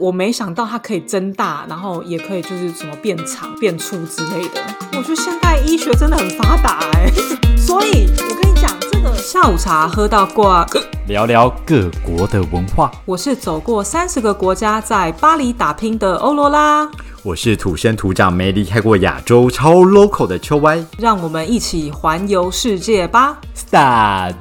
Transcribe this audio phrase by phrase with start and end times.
[0.00, 4.60] 我没想到它可以增大，然后也可以就是什么变长、变粗之类的。
[4.96, 7.12] 我觉得现代医学真的很发达哎，
[7.54, 10.66] 所以我跟你讲，这个下午茶喝到挂，
[11.06, 12.90] 聊聊各国的文化。
[13.04, 16.88] 我是走过三十个国家，在巴黎打拼的欧罗拉，
[17.22, 20.82] 我是土生土长没离开过亚洲、超 local 的秋歪。
[20.96, 24.34] 让我们一起环游世界吧，Start！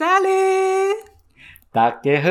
[0.00, 0.94] Sally，
[1.70, 2.30] 大家好。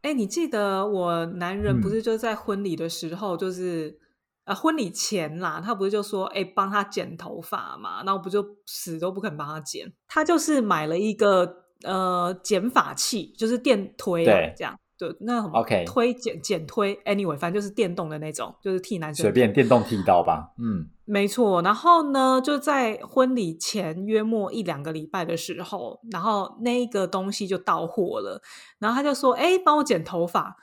[0.00, 3.98] 哎，你记得我男人嗯不是就在婚礼的时候，就是、
[4.44, 14.74] 啊婚礼前啦，他不是就说哎帮他剪头发嘛，然后不就死都不肯帮他剪，他就是买了一个呃剪发器，就是电推啊对这样。
[15.00, 20.50] 对，那什么 OK 推剪剪推，anyway，反正就是电动的那种，就是替男生随便电动剃刀吧。
[20.58, 28.42] 嗯，没错，然后呢，就在婚礼前约莫一两个礼拜的时候，然后那一个东西就到货了，
[28.78, 30.58] 然后他就说：“哎，帮我剪头发。”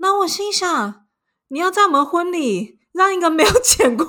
[0.00, 1.04] 那我心想
[1.48, 4.06] ：“你要在我们婚礼让一个没有 剪过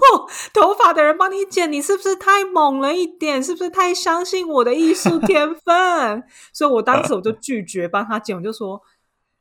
[0.53, 3.43] 头发的人帮你剪，你是不是太猛了一点？
[3.43, 6.23] 是不是太相信我的艺术天分？”
[6.53, 8.81] 所以，我当时我就拒绝帮他剪，我就说。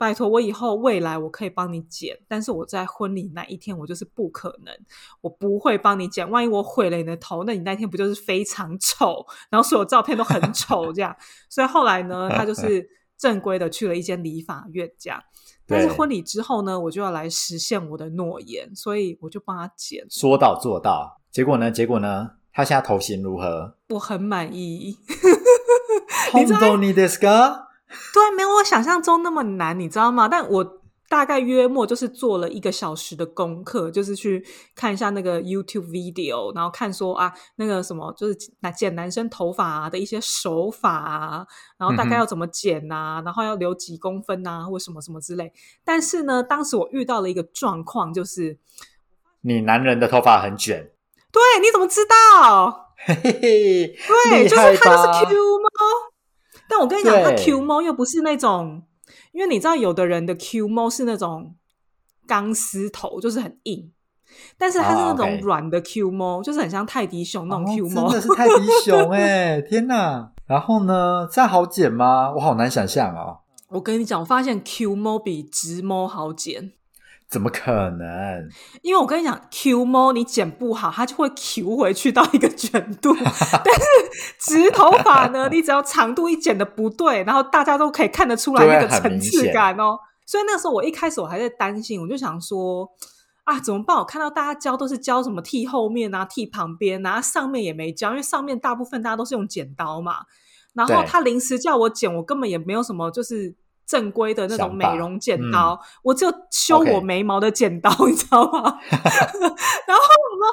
[0.01, 4.73] 拜托，我以后未来我可以帮你剪，但是我在婚礼那一天我就是不可能，
[5.21, 6.29] 我不会帮你剪。
[6.29, 11.15] 万一我毁了你的头，那你那天不就是非常丑，然后所有照片都很丑这样。
[11.49, 12.87] 所以后来呢，他就是
[13.17, 15.19] 正规的去了一间理发院这样。
[15.65, 21.19] 但是对婚礼之后呢，我就要来实现我的诺言，所以我就帮他剪，说到做到。
[21.31, 21.71] 结果呢？
[21.71, 22.31] 结果呢？
[22.53, 23.75] 他现在头型如何？
[23.89, 24.97] 我很满意。
[26.33, 27.67] 你知道本当にですか？
[28.12, 30.28] 对，没有我想象中那么难，你知道吗？
[30.28, 34.42] 但我大概约莫就是做了一个小时的功课，就是去
[34.74, 45.52] 看一下那个 YouTube video，然后看说啊，那个什么就是剪剪男生头发、啊、的一些手法啊，然后大概要怎么剪啊，然后要留几公分啊，或什么什么之类。
[45.84, 48.58] 但是呢，当时我遇到了一个状况，就是
[49.42, 50.92] 你男人的头发很卷，
[51.30, 52.94] 对，你怎么知道？
[53.04, 53.96] 嘿嘿嘿，
[54.30, 56.11] 对，就是厉害它就是 Q 猫。
[56.72, 58.82] 但我跟你讲，它对 Q 猫又不是那种，
[59.32, 61.54] 因为你知道，有的人的 Q 猫是那种
[62.26, 63.92] 钢丝头，就是很硬，
[64.56, 68.08] 但是它是啊那种软的 Q 猫，就是很像泰迪熊那种 Q 哦猫。
[68.10, 70.32] 真的是泰迪熊 哎、天哪！
[70.46, 72.32] 然后呢，这样好剪吗？
[72.34, 76.72] 我好难想象哦，我跟你讲，我发现 Q 猫比直猫好剪，
[77.32, 78.46] 怎么可能？
[78.82, 83.82] 因为我跟你讲，Q 猫你剪不好，它就会 Q 回去到一个卷度， 但是
[84.38, 89.98] 直头发呢，你只要长度一剪的不对，然后大家都可以看得出来那个层次感哦。
[90.26, 92.86] 所以那时候我一开始我还在担心，我就想说
[93.44, 93.96] 啊，怎么办？
[93.96, 100.16] 我看到大家教都是教什么剃后面啊、剃旁边啊，上面也没教，因为上面大部分大家都是用剪刀嘛。
[100.74, 103.54] 然后他临时叫我剪，我根本也没有什么就是
[103.86, 108.78] 正规的那种美容剪刀，我只有修我眉毛的剪刀，你知道吗？
[108.90, 110.46] 然后我说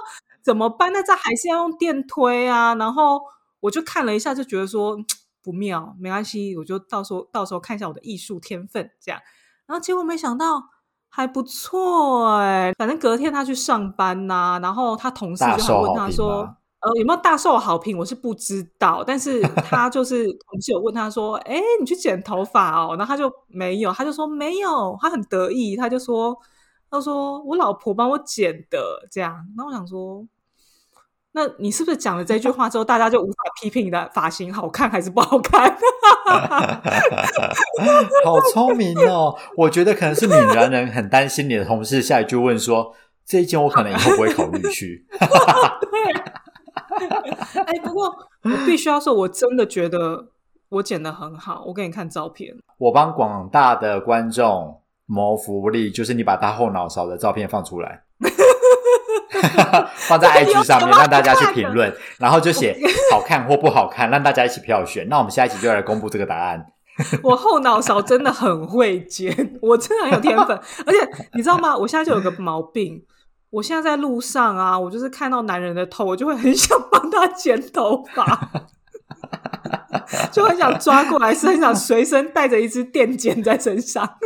[0.43, 0.91] 怎么办？
[0.91, 2.75] 那这还是要用电推啊。
[2.75, 3.21] 然后
[3.59, 4.97] 我就看了一下，就觉得说
[5.41, 9.21] 不妙，没关系，我就到时候到时候看一下我的艺术天分这样。
[9.65, 10.63] 然后结果没想到
[11.07, 16.55] 还不错哎、反正隔天他去上班呐、然后他同事就还问他说。
[16.81, 17.97] 呃，有没有大受好评？
[17.97, 26.33] 我是不知道，但是 他就是同事有问他说：“哎，你去剪头发哦？”然后他就没有，他就说没有，他很得意，他就说
[26.89, 30.25] ：“他说我老婆帮我剪的，这样。”然后我想说，
[31.33, 35.75] 那你是不是讲了这句话之后，大家就无法批评你的发型好看还是不好看？
[38.23, 39.37] 好聪明哦！
[39.57, 42.93] 我觉得可能是闽南人很担心你的同事下一句问说
[43.27, 45.05] ：“这一件我可能以后不会考虑去。
[47.65, 48.05] 哎，不过
[48.43, 50.27] 我必须要说，我真的觉得
[50.69, 51.63] 我剪的很好。
[51.67, 58.03] 我给你看照片，”我帮广大的观众谋福利，就是你把他后脑勺的照片放出来，
[59.95, 62.77] 放在 IG 上面，让大家去评论，然后就写
[63.11, 65.07] 好看或不好看，让大家一起票选。
[65.09, 66.65] 那我们下一集就来公布这个答案。
[67.23, 70.49] 我后脑勺真的很会剪，我真的很有天分。
[70.85, 71.75] 而且你知道吗？
[71.77, 73.01] 我现在就有个毛病，
[73.51, 78.51] 我现在在路上啊，我就是看到男人的头，我就会很想帮他剪头发，
[80.31, 84.17] 就很想抓过来，是很想随身带着一支电剪在身上。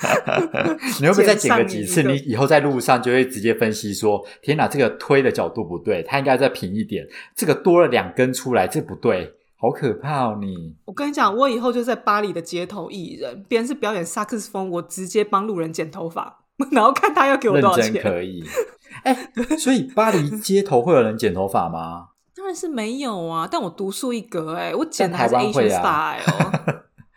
[1.00, 2.02] 你会不会再剪个几次？
[2.02, 7.06] 你以后在路上就会直接分析说：天哪，这个推的角度不对，它应该再平一点。
[7.34, 10.38] 这个多了两根出来，这不对，好可怕哦！
[10.40, 16.39] 你我跟你讲，我以后就在巴黎的街头艺人，别人是表演萨克斯风，我直接帮路人剪头发，
[16.72, 18.02] 然后看他要给我多少钱。
[18.02, 18.44] 可以。
[19.04, 19.14] 哎、
[19.58, 22.08] 所以巴黎街头会有人剪头发吗？
[22.36, 26.16] 当然是没有啊，但我独树一格哎、我剪的还是台湾会 Asian 啊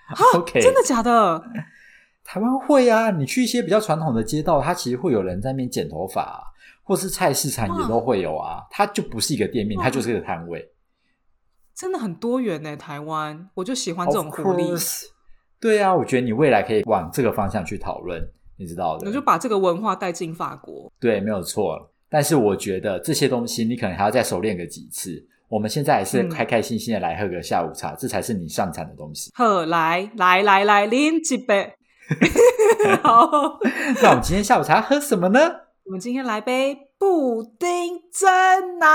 [0.08, 1.42] style，OK，真的假的？
[2.24, 6.40] 台湾会啊，你去一些比较传统的街道，它其实会有人在那边剪头发、啊，
[6.84, 8.64] 或是菜市场也都会有啊。
[8.70, 10.72] 它就不是一个店面，它就是一个摊位。
[11.76, 14.72] 真的很多元呢、台湾我就喜欢这种活力。
[15.60, 18.22] 对啊，我觉得你未来可以往这个方向去讨论，
[18.58, 19.08] 你知道的。
[19.08, 20.92] 我就把这个文化带进法国。
[21.00, 21.92] 对，没有错。
[22.10, 25.26] 但是我觉得这些东西你可能还要再熟练个几次。
[25.50, 29.32] 我们现在还是嗯开开心心的来喝个下午茶，这才是你擅长的东西。
[29.36, 31.74] 喝，来来来来，拎几杯。
[33.02, 33.60] 好，
[34.02, 35.40] 那我们今天下午茶喝什么呢？
[35.86, 38.88] 我们今天来杯布丁真奶，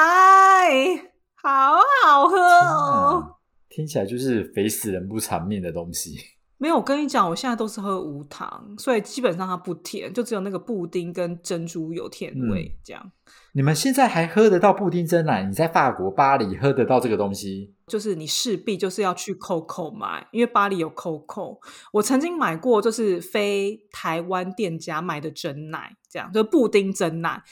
[1.35, 3.19] 好好喝哦。
[3.21, 3.35] 啊
[3.69, 6.17] 听起来就是肥死人不偿命的东西。
[6.61, 13.13] 没有，我跟你讲，我现在都是喝无糖，所以基本上它不甜，就只有那个布丁跟珍珠有甜味，这样。
[13.53, 15.45] 你们现在还喝得到布丁真奶？
[15.45, 17.73] 你在法国巴黎喝得到这个东西？
[17.87, 21.59] 就是你势必就是要去 COCO 买，因为巴黎有 COCO。
[21.93, 27.43] 我曾经买过，就是非台湾店家买的真奶，这样就是布丁真奶。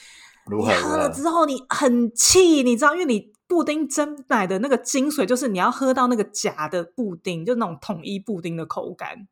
[0.46, 0.72] 如何？
[0.82, 9.28] 喝了之后你很气，你知道，因为你布丁真奶的那个精髓就是你要喝到那个假的布丁，就那种统一布丁的口感。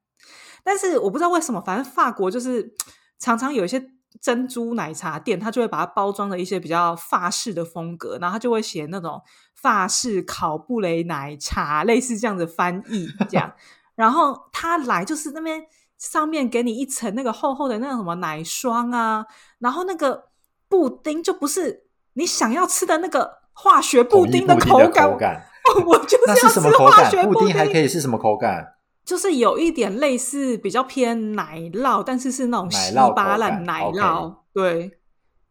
[0.63, 2.75] 但是我不知道为什么，反正法国就是
[3.19, 3.85] 常常有一些
[4.21, 9.21] 珍珠奶茶店，它就会把它包装的一些比较法式的风格，然后它就会写那种
[9.55, 13.53] 法式烤布雷奶茶，类似这样的翻译这样。
[13.95, 15.63] 然后它来就是那边
[15.99, 19.27] 上面给你一层那个厚厚的那种什么奶霜啊，
[19.59, 20.31] 然后那个
[20.69, 25.11] 布丁就不是你想要吃的那个化学布丁的口感，
[25.87, 27.27] 我就是那要是什么口吃化学感？
[27.31, 28.75] 布丁还可以是什么口感？
[29.05, 34.99] 就是有一点类似比较偏奶酪，但是是那种稀巴烂感奶酪，对，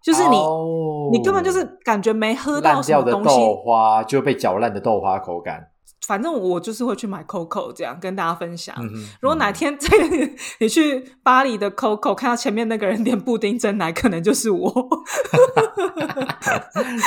[0.02, 3.24] 就是你、哦你根本就是感觉没喝到烂什么东西。
[3.26, 5.68] 掉的豆花就被搅烂的豆花口感。
[6.06, 8.76] 反正我就是会去买 COCO 这样跟大家分享。
[9.22, 9.90] 如果哪嗯天 在
[10.60, 14.72] 你去巴黎的 COCO 看到前面那个人点布丁真奶，可能就是我。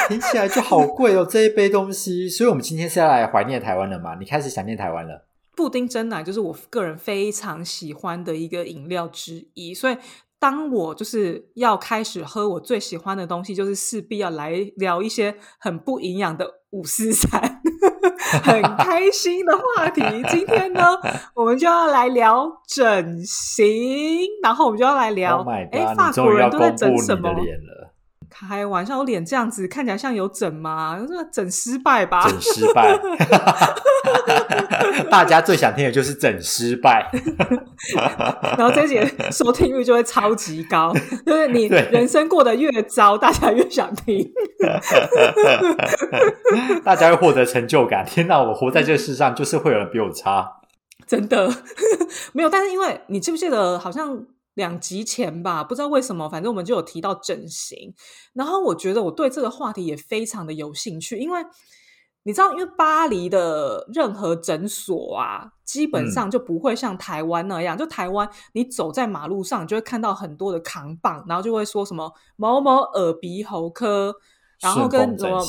[0.08, 2.28] 听起来就好贵哦，这一杯东西。
[2.28, 4.14] 所以，我们今天是要来怀念台湾了嘛？
[4.18, 5.26] 你开始想念台湾了？
[5.54, 9.96] 布丁真奶就是我个人非常喜欢的一个饮料之一，所以
[10.38, 17.62] 当我就是要开始喝我最喜欢的东西，就是势必要来聊一些很不营养的五四三，
[18.42, 20.02] 很开心的话题。
[20.28, 20.82] 今天呢，
[21.34, 23.66] 我们就要来聊整形，
[24.42, 25.94] 然后我们就要来聊，Oh 哎！
[25.94, 27.30] 法国人都在整什么
[28.28, 30.98] 开玩笑，我脸这样子看起来像有整吗？
[31.08, 32.22] 这整失败吧？
[32.28, 32.98] 整失败。
[35.10, 37.10] 大家最想听的就是整失败。
[38.56, 40.92] 然后这一节收听率就会超级高，
[41.24, 44.30] 就是你对人生过得越糟，大家越想听。
[46.84, 48.04] 大家会获得成就感。
[48.06, 50.60] 天哪，我活在这个世上，就是会有人比我差。
[51.06, 51.48] 真的
[52.32, 57.94] 没有，但是因为你记不记得，好像两集前吧，不知道为什么，反正我们就有提到整形，
[58.32, 61.40] 然后我觉得我对这个话题也非常的有兴趣，因为
[62.26, 74.12] 你知道，因为巴黎的任何诊所啊，基本上就不会像台湾那样，就台湾你走在马路上，你就会看到很多的扛棒，然后就会说什么某某耳鼻喉科，
[74.60, 75.40] 然后跟什么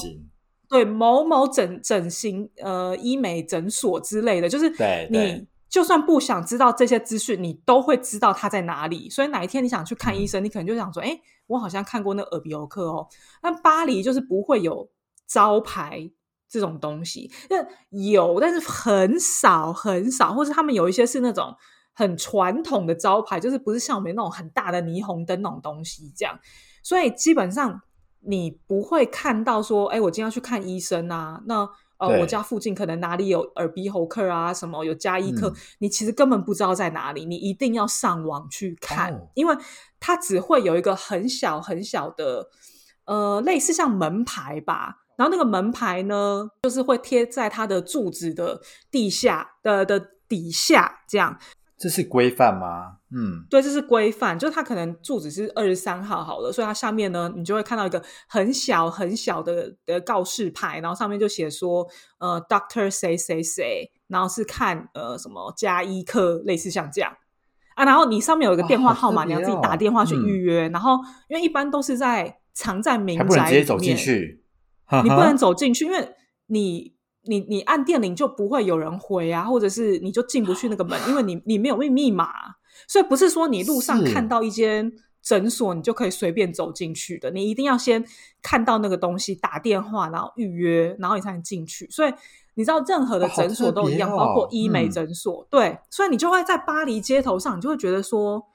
[0.69, 4.69] 对某某整整形呃医美诊所之类的，就是
[5.09, 9.09] 你就算不想知道这些资讯，你都会知道它在哪里。
[9.09, 13.07] 所以哪一天你想去看医生，你可能就想说，哎，我好像看过那个耳鼻喉科哦。
[13.41, 14.87] 那巴黎就是不会有
[15.25, 16.09] 招牌
[16.49, 17.57] 这种东西，那
[17.89, 21.55] 有，但是很少很少，或是他们有一些是那种
[21.93, 26.39] 很传统的招牌，就是不是像我们那种很大的霓虹灯那种东西这样。
[26.81, 27.81] 所以基本上
[28.21, 39.57] 你不会看到说，哎，我今天要去看医生啊，那呃，对我家附近可能哪里有耳鼻喉科啊，什么有加医科，嗯你其实根本不知道在哪里，你一定要上网去看，哦因为
[39.99, 42.49] 它只会有一个很小很小的，
[43.05, 45.06] 呃，类似像门牌吧。
[45.17, 51.37] 然后那个门牌呢，就是会贴在它的柱子的地下的的底下，这样。
[51.79, 52.97] 这是规范吗？
[53.11, 67.15] 嗯，对，这是规范，就是它可能柱子是二十三号好了，所以它下面呢，你就会看到一个很小很小的的告示牌，然后上面就写说，呃，Doctor 谁谁谁，然后是看呃什么加医科，类似像这样。
[67.75, 70.25] 啊，然后你上面有一个电话号码，你要自己打电话去嗯。
[70.25, 70.97] 预约，然后
[71.27, 74.43] 因为一般都是在藏在民还不能宅里直接走进面，去，
[75.03, 76.09] 你不能走进去，因为
[76.47, 82.29] 你你你按电铃就不会有人回啊，或者是你就进不去那个门，因为你你没有密密码，
[82.87, 84.91] 所以不是说你路上看到一间
[85.21, 88.05] 诊所你就可以随便走进去的，你一定要先
[88.41, 91.89] 看到那个东西，打电话然后预约，然后你才能进去。
[91.89, 92.13] 所以
[92.55, 98.45] 你知道，任何的诊所都一样，包括医美嗯诊所，对，所以你就会在巴黎街头上，你就会觉得说。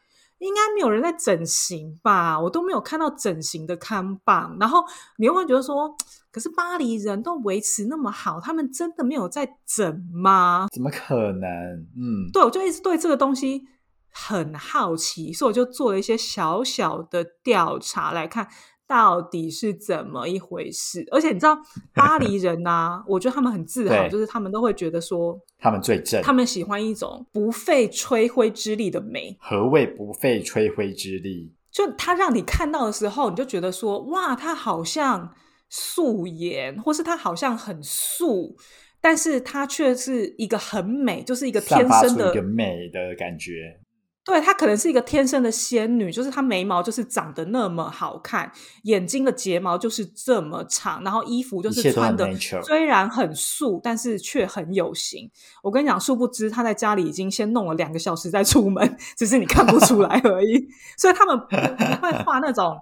[0.42, 2.38] 应该没有人在整形吧？
[2.38, 4.84] 我都没有看到整形的看榜，然后
[5.18, 5.96] 你又会觉得说，
[6.30, 10.66] 可是巴黎人都维持那么好，他们真的没有在整吗？
[10.72, 11.48] 怎么可能？
[11.96, 13.66] 嗯，对，我就一直对这个东西
[14.10, 18.48] 很好奇，所以我就做了一些小小的调查来看
[18.92, 21.02] 到底是怎么一回事。
[21.10, 21.56] 而且你知道，
[21.96, 26.20] 巴黎人呐、我觉得他们很自豪，就是他们都会觉得说，他们最正。
[26.20, 29.34] 他们喜欢一种不费吹灰之力的美。
[29.40, 31.50] 何谓不费吹灰之力？
[31.70, 35.32] 就他让你看到的时候，你就觉得说，哇，他好像
[35.70, 38.54] 素颜，或是他好像很素，
[39.00, 43.80] 但是他却是一个很美，就是一个天生的一个美的感觉。
[44.24, 48.50] 对，她可能是一个天生的仙女，就是她眉毛就是长得那么好看，
[48.84, 55.28] 眼睛的睫毛就是这么长，然后衣服就是穿的虽然很素，但是却很有型。
[55.62, 60.68] 我跟你讲，殊不知她在家里已经先弄了两个小时再出门，只是你看不出来而已。
[60.96, 62.80] 所以他们不不会画那种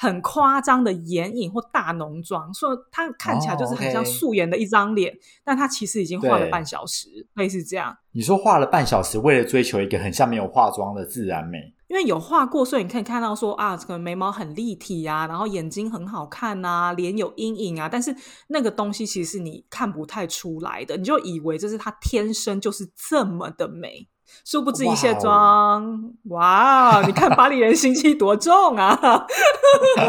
[0.00, 5.14] 很夸张的眼影或大浓妆，所以她看起来就是很像素颜的一张脸，
[5.44, 7.94] 但她其实已经画了半小时，类似这样。
[8.12, 18.16] 你说画了半小时，为了追求一个很像没有化妆的自然美，因为有画过，所以你可以看到说啊，这个眉毛很立体啊，然后眼睛很好看啊，脸有阴影啊，但是
[18.48, 24.08] 那个东西其实是你看不太出来的，你就以为这是她天生就是这么的美，
[24.44, 29.26] 殊不知一卸哇哦妆，哇，你看巴黎人心机多重啊！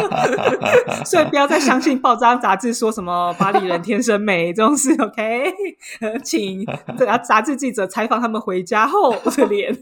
[1.06, 5.54] 所以不要再相信报章杂志说什么巴黎人天生美这种事，OK？
[6.01, 6.66] 呃 请
[6.98, 9.75] 这个杂志记者采访他们回家后的脸。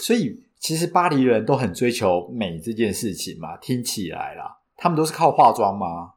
[0.00, 3.56] 所以其实巴黎人都很追求美这件事情嘛。
[3.58, 6.14] 听起来啦，他们都是靠化妆吗？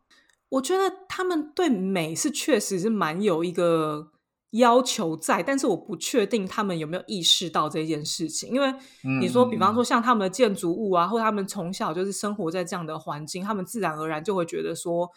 [0.49, 4.07] 我觉得他们对美是确实是蛮有一个
[4.51, 8.49] 要求在，但是我不确定他们有没有意识到这件事情。
[8.49, 8.73] 因为
[9.19, 15.09] 你说，比方说像他们的建筑物啊，或他们从小就是生活在这样的环境，他们自然而然就会觉得说，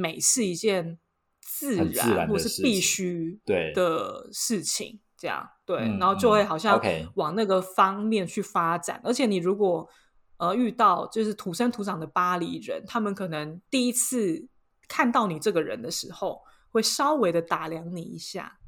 [0.00, 0.98] 美是一件
[1.40, 5.00] 自然或是必须对的事情。
[5.16, 6.80] 这样对，嗯然后就会嗯好像
[7.14, 9.00] 往那个方面去发展。
[9.04, 9.88] 而且你如果
[10.36, 14.48] 呃遇到就是土生土长的巴黎人，他们可能第一次
[14.88, 18.58] 看到你这个人的时候，会稍微的打量你一下。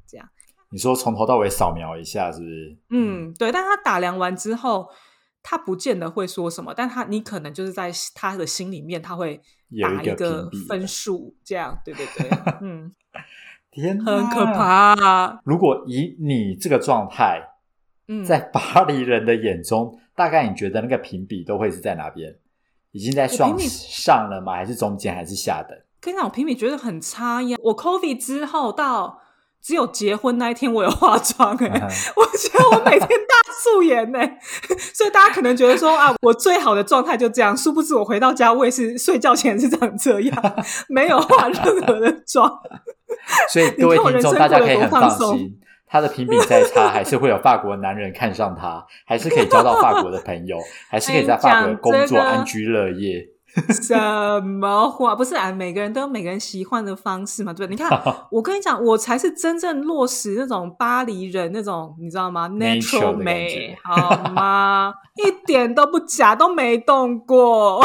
[0.75, 2.77] 你说从头到尾扫描一下，是不是？
[2.89, 3.49] 嗯，对。
[3.49, 4.89] 但他打量完之后，
[5.41, 9.37] 他不见得会说什么，但他你可能就是在他的心里面，他会
[9.81, 11.79] 打有一个分数，这样。
[11.85, 12.29] 对对对，
[12.59, 12.93] 嗯，
[13.71, 14.43] 天，很可。
[14.47, 15.39] 怕。
[15.45, 17.41] 如果以你这个状态，
[18.09, 22.35] 嗯，在巴黎人的眼中，大概你觉得那个评比都会是在哪边？
[22.91, 24.55] 已经在上上了吗？
[24.55, 25.15] 还是中间？
[25.15, 25.77] 还是下等？
[26.01, 27.57] 跟你讲，我评比觉得很差呀。
[27.63, 29.21] 我 COVID 之后到
[29.65, 31.81] 只有结婚那一天我有化妆哎、嗯
[32.15, 34.37] 我觉得我每天大素颜哎、
[34.93, 40.55] 所以大家可能觉得说啊，我最好的状态就这样，殊不知我回到家我也是睡觉前是长这样，
[40.87, 42.47] 没有化任何的妆。
[43.49, 45.57] 所以各位听众，你看我人生大家可以很放心，
[45.87, 50.59] 他的评比再差，还是会有法国男人看上他，还是可以交到法国的朋友，
[50.91, 53.29] 还是可以在法国工作安居乐业。
[53.81, 55.15] 什么话？
[55.15, 57.75] 不是啊，每个人都有每个人喜欢的方式嘛，对不对？
[57.75, 64.93] 你看， 我跟你讲，我才是真正落实那种巴黎人那种，你知道吗？natural 美，好吗？
[65.25, 67.79] 一点都不假，都没动过。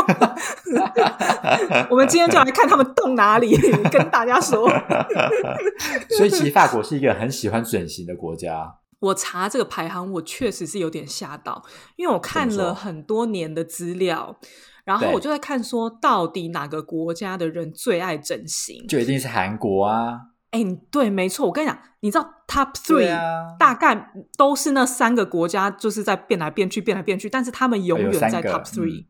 [1.88, 3.56] 我们今天就来看他们动哪里，
[3.90, 4.68] 跟大家说。
[6.10, 8.74] 所以其实法国是一个很喜欢整形的国家。
[9.00, 11.62] 我查这个排行，我确实是有点吓到，
[11.96, 14.38] 因为我看了很多年的资料，
[14.84, 18.86] 然后我就在看说，到底哪个国家的人最爱整形？
[18.86, 21.46] 就一定是韩国啊，哎，你对，没错。
[21.46, 29.06] 我跟你讲，你知道 Top Three、啊，大概都是那三个国家，就是在变来变去，变来变去，但是他们永远在 Top Three、嗯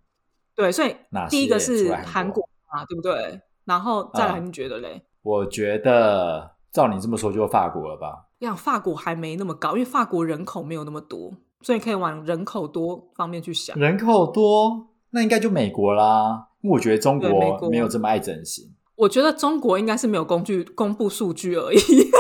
[0.55, 0.95] 对，所以
[1.29, 3.41] 第一个是韩韩国国嘛，对不对？
[3.65, 5.03] 然后再来，嗯你觉得嘞？
[5.23, 8.27] 我觉得照你这么说，就法国了吧？
[8.41, 11.31] 我想法国还没那么高，因为法国人口没有那么多，
[11.61, 13.79] 所以可以往人口多方面去想。
[13.79, 16.47] 人口多，那应该就美国啦。
[16.63, 18.65] 因为我觉得中国国没有这么爱整形。
[18.97, 22.11] 我觉得中国应该是没有工具公布数据而已。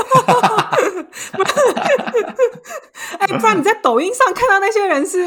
[3.19, 5.19] 哎、不然你在抖音上看到那些人是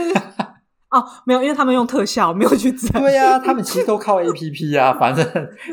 [0.90, 3.02] 哦，没有，因为他们用特效，没有去整。
[3.02, 5.26] 对呀、他们其实都靠 A P P 啊，反正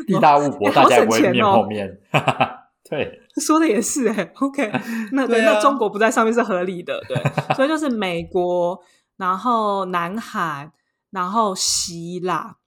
[0.07, 1.99] 地大物博，大家也不会面后面。
[2.91, 4.69] 对，说的也是哎、 o k
[5.13, 7.15] 那对对啊那中国不在上面是合理的，对，
[7.55, 8.77] 所以就是美国，
[9.15, 10.69] 然后南韩，
[11.09, 12.57] 然后希腊。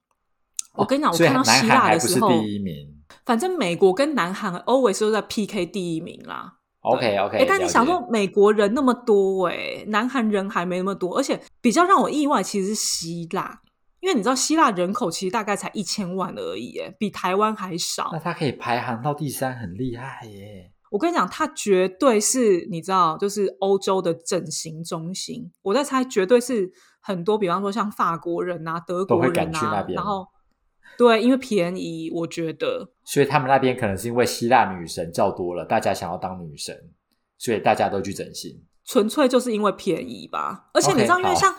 [0.73, 2.91] 我跟你讲，我看到希腊的时候，第一名。
[3.23, 6.53] 反正美国跟南韩 always 都在 PK 第一名啦。
[6.81, 13.61] OK OK，哎，但你想说，美国人那么多、哎，南韩人还没那么多，而且比较让我意外，其实是希腊，
[14.05, 18.19] 因为你知道希腊人口其实大概才一千万而已，哎，比台湾还少那。
[18.19, 20.71] 它可以排行到第三，很厉害耶。
[20.91, 25.51] 我跟你讲，它绝对是你知道，就是欧洲的整形中心。
[25.63, 26.71] 我在猜，绝对是
[27.01, 30.27] 很多，比方说像法国人啊、德国人啊，然后
[30.99, 36.77] 对，因为便宜，我觉得所以他们那边可能是因为希腊女神较多了，大家想要当女神，
[37.39, 38.63] 所以大家都去整形。
[38.85, 40.69] 纯粹就是因为便宜吧。
[40.71, 41.55] 而且你知道，因为好像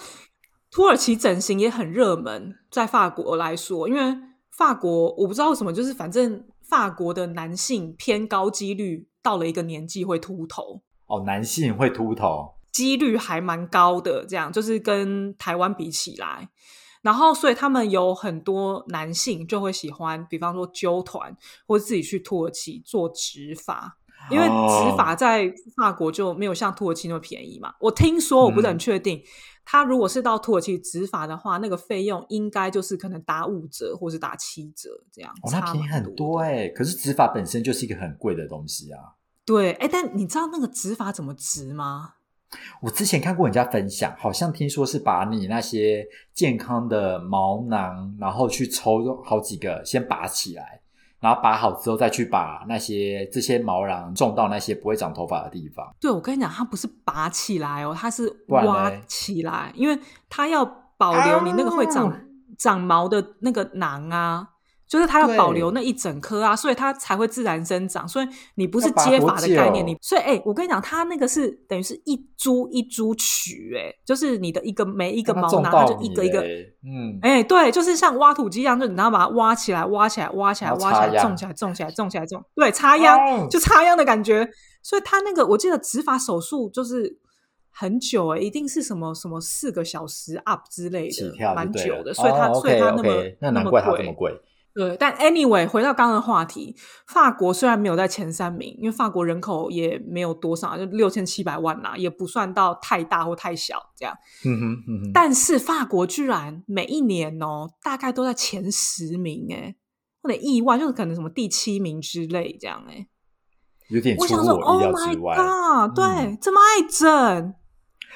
[0.71, 4.17] 土耳其整形也很热门，在法国来说，因为
[4.51, 10.83] 法国我不知道为什么，就是反正法国的男性偏高几率到了一个年纪会秃头。
[11.07, 16.49] 哦，男性会秃头，几率还蛮高的，这样就是跟台湾比起来，
[17.01, 21.35] 然后所以他们有很多男性就会喜欢，比方说揪团
[21.67, 23.97] 或者自己去土耳其做植发，
[24.31, 27.73] 因为哦植发在法国就没有像土耳其那么便宜嘛。
[27.79, 29.23] 我听说，我不是很嗯确定，
[29.67, 36.69] 他如果是到土耳其执法的话，那个费用应该就是可能打五折或是打七折这样，哦，那便宜很多的哎。
[36.69, 39.01] 可是执法本身就是一个很贵的东西啊。
[39.45, 42.15] 对，哎，但你知道那个执法怎么植吗？
[42.81, 50.81] 我之前看过人家分享，好像听说是把你那些健康的毛囊，然后去抽好几个，先拔起来，
[51.21, 55.87] 然后拔好之后再去把那些这些毛囊种到那些不会长头发的地方。
[56.01, 60.65] 对，我跟你讲，它不是拔起来哦，它是挖起来，因为它要
[60.97, 62.21] 保留你那个会长、啊
[62.59, 64.49] 长毛的那个囊啊，
[64.89, 68.07] 就是它要保留那一整颗啊，所以它才会自然生长。
[68.09, 76.41] 所以你不是接多发的概念，你所以哎、我跟你讲，它那个是等于是一株一株取，哎，就是你的一个每一个毛囊，它就一个一个。
[76.41, 84.49] 嗯，哎、对，就是像挖土机一样，就你要把它挖起来、挖起来、挖起来、挖起来、种起来、种起来、种起来、种，对，插秧、哦就插秧的感觉。
[84.83, 87.19] 所以它那个，我记得植发手术就是
[87.73, 92.15] 很久哎、一定是什么什么四个小时 up 之类的，蛮久的。
[92.15, 94.33] 所以它、哦所以它那么那难怪它这么贵。
[94.77, 94.89] 贵。
[94.89, 104.15] 对，但 anyway，回到刚刚的话题，法国虽然没有在前三名，因为法国人口也没有多少，就六千七百万啦，也不算到太大或太小这样。
[104.45, 109.75] 嗯哼嗯哼，但是法国居然每一年哦，大概都在前十名，哎，
[110.23, 113.07] 有点意外，就是可能什么第七名之类这样，哎，
[113.89, 115.37] 有点出我想说，Oh 乎我意料 my 之外。
[115.37, 117.55] god，对，嗯这么爱整，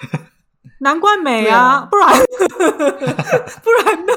[0.80, 2.08] 难怪美啊，啊不然
[3.64, 4.12] 不然呢？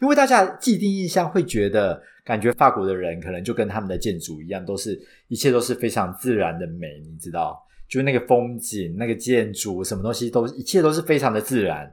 [0.00, 7.58] 因为大家既定印象会觉得，感觉法国的人可能就跟他们的建筑一样，都是一切都是非常自然的美，你知道，
[7.88, 11.92] 就是那个风景、那个建筑，什么东西都一切都是非常的自然。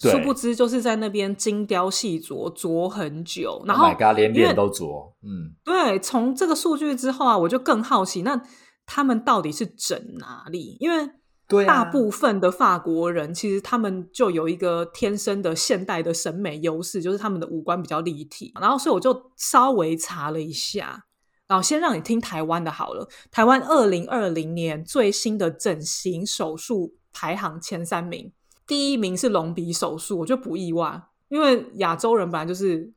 [0.00, 8.42] 对殊不知就是在那边精雕细琢，琢很久，然 Oh 后 my god，连脸都琢，嗯，对，从这个数据之后啊，我就更好奇，那
[8.84, 10.76] 他们到底是整哪里？
[10.80, 11.08] 因为
[11.46, 18.52] 对啊大部分的法国人其实他们就有一个天生的现代的审美优势，就是他们的五官比较立体。
[18.60, 21.04] 然后，所以我就稍微查了一下，
[21.46, 23.06] 然后先让你听台湾的好了。
[23.30, 28.32] 台湾二零二零年最新的整形手术排行前三名，
[28.66, 32.90] 第一名是隆鼻手术，我觉得不意外，因为亚洲人本来就是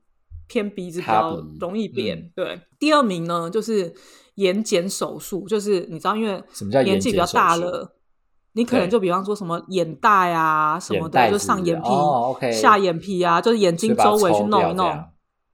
[0.47, 2.17] 偏鼻子比较容易扁。
[2.17, 3.93] 嗯对，第二名呢就是
[4.35, 7.93] 眼睑手术，就是你知道，因为什么叫年纪比较大了。
[8.53, 15.03] 你可能就比方说什么眼袋啊什么的，就上眼皮、下眼皮啊，就是眼睛周围去弄一弄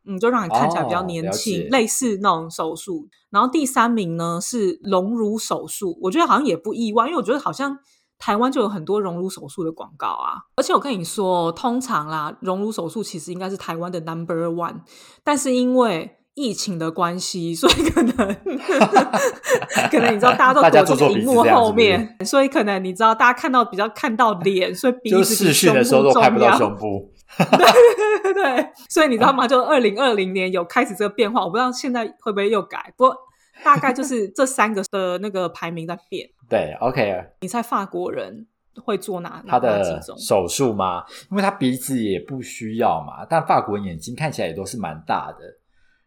[0.05, 3.07] 嗯，就让你看起来比较年轻，解类似那种手术。
[3.29, 7.77] 然后第三名呢是隆乳手术，我觉得好像也不意外，因为我觉得好像
[8.19, 10.43] 台湾就有很多隆乳手术的广告啊。
[10.57, 14.81] 而且我跟你说，通常啦，隆乳手术其实应该是台湾的 number one，
[15.23, 18.15] 但是因为疫情的关系，所以可能
[19.91, 27.11] 可能你知道大家都躲做做鼻子进荧幕后面，所以可能你知道大家看到比较看到脸，所以鼻子比是视讯的胸时候都拍不到胸部。
[27.37, 29.47] 对对对，所以你知道吗？
[29.47, 33.15] 就二零二零年有开始这个变化，我不知道现在会不会又改，不过
[33.63, 36.29] 大概就是这三个的那个排名在变。
[36.49, 38.45] 对，OK，你猜法国人
[38.83, 40.01] 会做哪他哪哪的？
[40.17, 41.03] 手术吗？
[41.31, 45.59] 因为他鼻子也不需要嘛，但法国人眼睛看起来也都是蛮大的。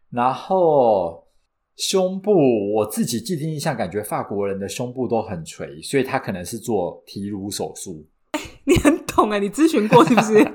[0.09, 1.25] 然后
[1.75, 8.05] 胸部，我自己既定印象感觉法国人的胸部都很垂，所以他可能是做提乳手术。
[8.65, 10.43] 你很懂哎，你咨询过是不是？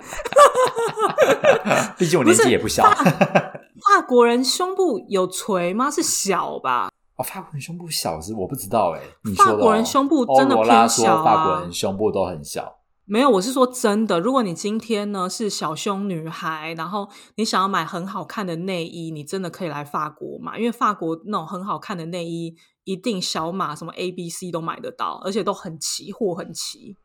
[1.98, 2.84] 毕竟我年纪也不小。
[2.84, 5.90] 法国人胸部有垂吗？
[5.90, 6.90] 是小吧？
[7.16, 12.78] 哦，法国人胸部小是我不知道哎，你说的、哦、法国人胸部真的偏小啊说法国人胸部都很小。
[13.12, 14.18] 没有，我是说真的。
[14.18, 26.96] 如果你今天呢是小胸女孩，然后你想要买很好看的内衣，你真的可以来法国买，因为法国那种很好看的内衣，一定小码什么 A、B、C 都买得到，而且都很齐，货很齐。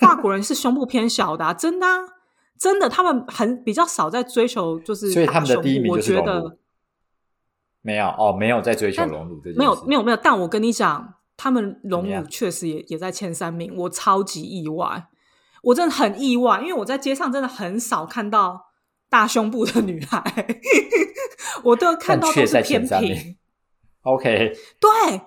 [0.00, 1.86] 法国人是胸部偏小的，真的，
[2.58, 6.58] 真的，他们很比较少在追求，就是所以他们的第一名我就是觉得。
[7.82, 15.08] 没有哦，没有在追求隆乳这件事，没有没有没有，但我跟你讲，他们隆乳怎么样确实也也在前三名，我超级意外，
[15.62, 18.66] 我真的很意外，因为我在街上真的很少看到
[19.10, 20.22] 大胸部的女孩，
[21.64, 23.36] 我都看到都是偏平
[24.02, 25.22] ，OK，对，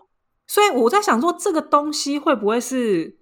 [0.47, 3.16] 所以我在想说，这个东西会不会是？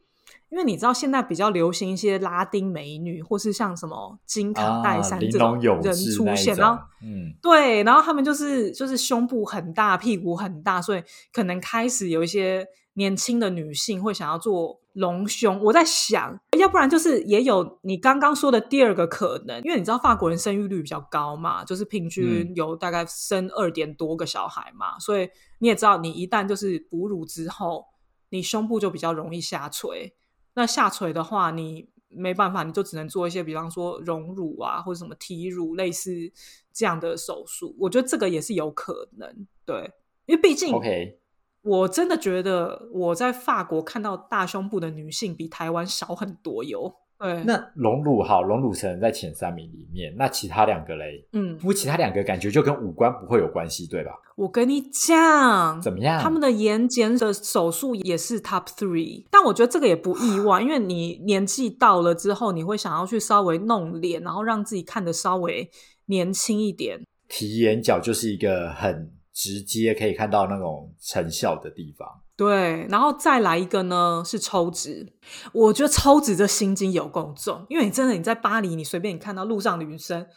[0.56, 15.62] 因为你知道现在比较流行一些拉丁美女，或是像什么金卡戴啊，珊这种人出现，种然后嗯，对，然后他们就是就是胸部很大，屁股很大，所以可能开始有一些年轻的女性会想要做隆胸。
[15.62, 25.28] 我在想，要不然就是也有你刚刚说的第二个可能，因为你知道法国人生育率比较高嘛，就是平均有大概生二点多个小孩嘛，所以
[25.60, 27.84] 你也知道，你一旦就是哺乳之后，
[28.30, 30.15] 你胸部就比较容易下垂。
[30.56, 36.12] 那下垂的话，你没办法，你就只能做一些，比方说隆乳啊，或者什么提乳，类似
[36.74, 37.76] 这样的手术。
[37.78, 39.91] 我觉得这个也是有可能，对，
[40.26, 41.20] 因为毕竟 OK，
[41.62, 46.96] 我真的觉得我在法国看到大胸部的女性比台湾少很多哟。
[47.17, 51.25] 对，那隆乳好，隆乳可能在前三名里面，那其他两个嘞？
[51.32, 54.12] 嗯不，过其他两个感觉就跟五官不会有关系，对吧？
[54.36, 56.21] 我跟你讲，怎么样？
[56.21, 65.69] 他们的眼睑的手术也是 top three，但我觉得这个也不意外，因为你年纪到了之后，你会想要去稍微弄脸，然后让自己看得稍微
[66.08, 67.01] 年轻一点。
[67.30, 72.08] 提眼角就是一个很直接可以看到那种成效的地方。
[72.38, 75.13] 对，然后再来一个呢是抽脂，
[75.54, 80.28] 我觉得抽脂这心机有够重，因为你真的你在巴黎，你随便你看到路上的女生，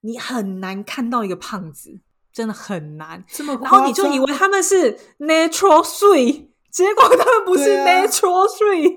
[0.00, 2.00] 你很难看到一个胖子，
[2.32, 3.22] 真的很难。
[3.28, 8.96] 这么然后你就以为他们是 natural three，结果他们不是 natural three。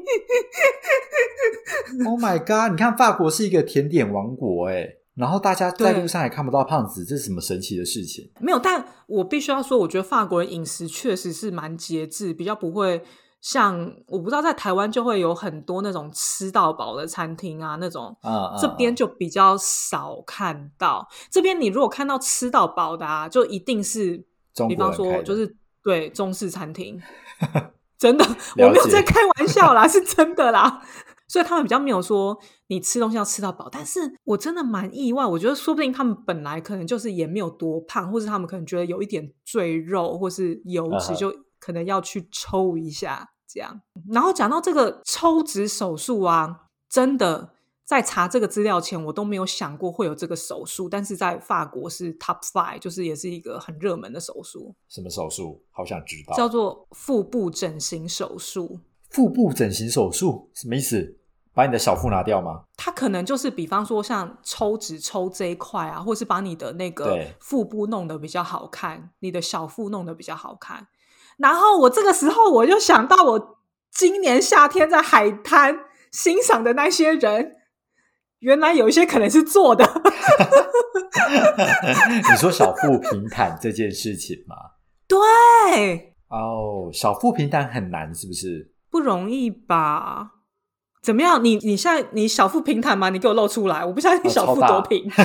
[2.07, 2.71] Oh my god！
[2.71, 4.87] 你看法国是一个甜点王国哎，
[5.19, 8.31] 然后大家在路上也看不到胖子，这是什么神奇的事情？
[8.39, 13.03] 没有，但我必须要说，我觉得法国人饮食确实是蛮节制，比较不会
[13.41, 21.05] 像我不知道在台湾就会有很多那种吃到饱的餐厅啊，那种嗯，嗯这边就比较少看到。
[21.29, 25.53] 这边你如果看到吃到饱的啊，就一定是中比方说就是
[25.83, 26.97] 对中式餐厅，
[27.97, 28.25] 真的
[28.57, 30.81] 我没有在开玩笑啦， 是真的啦。
[31.29, 32.37] 所以他们比较没有说
[32.67, 43.79] 你吃东西要吃到饱，但是我真的蛮意外，我觉得说不定他们本来可能就是也没有多胖，或是他们可能觉得有一点赘肉或是油脂，就可能要去抽一下这样。
[44.11, 47.53] 然后讲到这个抽脂手术啊，真的
[47.85, 55.63] 在查这个资料前，我都没有想过会有这个手术，但是在法国是 top five，就是也是一个很热门的手术，什么手术？
[55.71, 56.35] 好想知道。
[56.35, 58.79] 叫做腹部整形手术。
[59.09, 61.18] 腹部整形手术什么意思？
[61.59, 62.61] 把你的小腹拿掉吗？
[62.77, 70.87] 它可能就是比方说像抽脂抽这一块啊，或是把你的那个腹部弄得比较好看，你的小腹弄得比较好看。
[71.35, 73.57] 然后我这个时候我就想到，我
[73.91, 75.77] 今年夏天在海滩
[76.11, 77.57] 欣赏的那些人，
[78.39, 79.83] 原来有一些可能是做的。
[82.31, 84.55] 你说小腹平坦这件事情吗？
[85.09, 88.71] 对，哦，小腹平坦很难，是不是？
[88.89, 90.38] 不容易吧？
[91.01, 91.43] 怎么样？
[91.43, 93.09] 你你现在你小腹平坦吗？
[93.09, 95.03] 你给我露出来，我不相信小腹多平。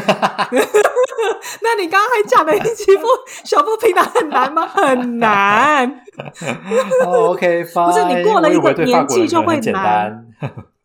[1.62, 3.06] 那你刚刚还讲的你欺负
[3.44, 4.66] 小腹平坦很难吗？
[4.66, 6.02] 很难。
[7.06, 10.26] 哦，OK，不是你过了一个年纪就会难。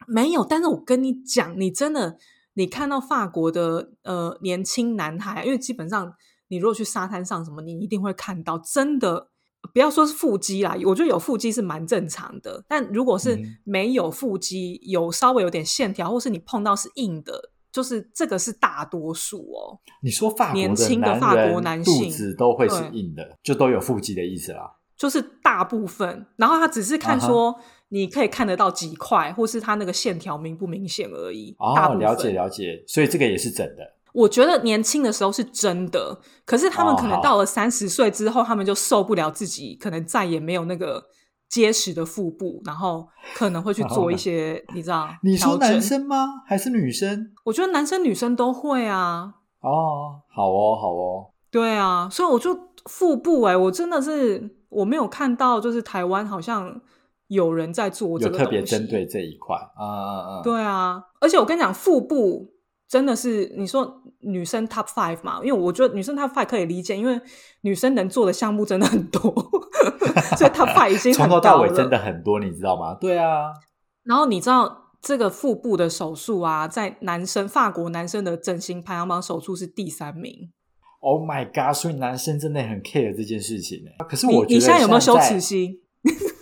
[0.07, 2.17] 没有，但是我跟你讲，你真的，
[2.55, 6.11] 你看到法国的呃年轻男孩，因为基本上
[6.47, 9.27] 你如果去沙滩上什么，你一定会看到，真的
[9.73, 19.79] 不要说是腹肌啦，我觉得有腹肌是蛮正常的，但如果是嗯没有腹肌，有稍微有点线条，或是你碰到是硬的，就是这个是大多数哦。
[20.01, 24.77] 你说法国年轻的法国男性肚子都会是硬的，就都有腹肌的意思啦。
[24.97, 27.55] 就是大部分，然后他只是看说
[27.87, 31.55] 你可以看得到几块，或是他那个线条明不明显而已。
[31.75, 33.95] 大哦，了解了解，所以这个也是整的。
[34.19, 41.03] 我觉得年轻的时候是真的，可是他们可能到了三十岁之后，他们就受不了自己，可能再也没有那个
[41.47, 45.07] 结实的腹部，然后可能会去做一些，你知道？
[45.23, 45.81] 你说男？
[45.81, 46.43] 生吗？
[46.45, 47.31] 还是女生？
[47.45, 51.31] 我觉得男生女生都会啊，哦，好哦，好哦。
[51.49, 56.79] 对啊，所以我就腹部哎、我真的是我没有看到，就是台湾好像
[57.27, 60.41] 有人在做这有个特别针对这一块啊啊啊！
[60.43, 62.51] 对啊，而且我跟你讲，腹部
[62.89, 65.39] 真的是你说女生 top five 嘛？
[65.43, 67.21] 因为我觉得女生 top five 可以理解，因为
[67.61, 69.21] 女生能做的项目真的很多，
[70.35, 71.29] 所以 top five 已经从。
[71.29, 72.95] 头到尾真的很多，你知道吗？
[72.99, 73.53] 对啊，
[74.03, 80.49] 然后你知道这个腹部的手术啊，在男生法国男生的整形排行榜手术是第三名。
[81.01, 81.75] Oh my god！
[81.75, 83.91] 所以男生真的很 care 这件事情呢。
[84.09, 85.79] 可是我觉得你现在有没有羞耻心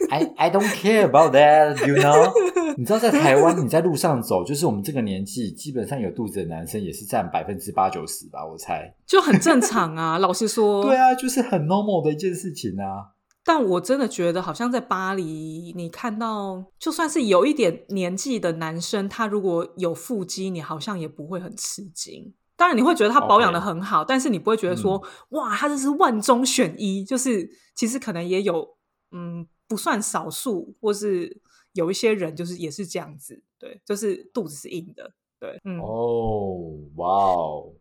[0.10, 2.32] ？I I don't care about that, you know。
[2.80, 8.94] 你知道，在台湾，你在路上走，就是我们这个年纪，基本上有肚子的男生也是占百分之八九十吧，我猜。
[9.08, 10.18] 就很正常啊。
[10.22, 13.14] 老实说，对啊，就是很 normal 的一件事情啊。
[13.44, 22.34] 但我真的觉得，好像在巴黎，你看到就算是有一点年纪的男生，他如果有腹肌，你好像也不会很吃惊。
[22.56, 27.04] 当然，你会觉得他保养的很好但是你不会觉得说，哇，他这是万中选一。
[27.04, 28.68] 就是其实可能也有，
[29.12, 31.40] 嗯，不算少数，或是
[31.78, 37.72] 有一些人就是也是这样子，对，就是肚子是硬的，对，嗯，哦，哇哦，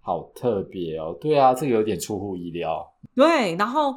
[0.00, 1.16] 好特别哦。
[1.20, 2.86] 对啊，这个有点出乎意料。
[3.14, 3.96] 对，然后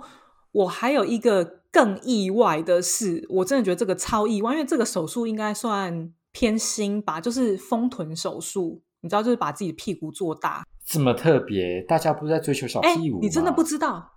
[0.52, 10.66] 我还有一个更意外的是，我真的觉得这个超意外，因为这个手术应该算偏新吧，就是丰臀手术，你知道，就是把自己的屁股做大。
[10.86, 13.20] 这么特别，大家不是在追求小哎屁股吗？
[13.22, 14.12] 你真的不知道？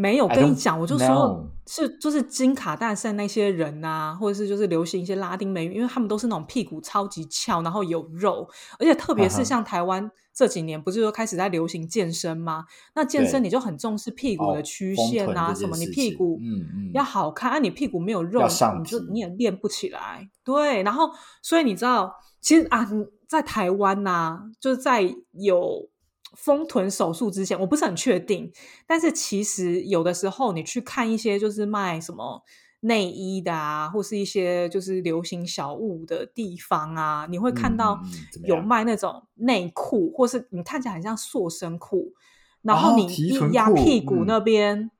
[0.00, 12.64] 没有，跟你讲，我就说是就是金卡戴珊那些人啊，或者是就是流行一些拉丁美女，因为他们都是那种屁股超级翘，然后有肉，而且特别是像台湾这几年不是说开始在流行健身吗？
[12.94, 16.90] 那健身你就很重视屁股哦的曲丰线啊，什么你屁股嗯嗯。
[16.94, 18.42] 要好看，啊你屁股没有肉
[18.78, 20.30] 你就你也练不起来。
[20.42, 21.10] 对，然后
[21.42, 22.10] 所以你知道，
[22.40, 22.88] 其实啊，
[23.28, 25.88] 在台湾呐、就是在有
[26.36, 28.52] 丰臀手术之前，我不是很确定，
[28.86, 32.42] 但是其实有的时候你去看一些就是卖什么
[32.80, 38.00] 内衣的啊，或是一些就是流行小物的地方啊，你会看到
[38.44, 42.14] 有卖那种内裤，或是你看起来很像塑身裤，
[42.62, 44.90] 然后哦你一压屁股那边